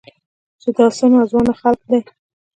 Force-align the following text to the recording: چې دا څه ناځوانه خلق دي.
چې 0.61 0.69
دا 0.77 0.85
څه 0.97 1.05
ناځوانه 1.13 1.53
خلق 1.61 1.81
دي. 1.91 1.99